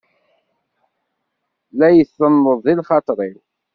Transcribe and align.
La 1.77 1.87
itenneḍ 1.91 2.59
di 2.65 2.73
lxaṭeṛ-iw. 2.79 3.39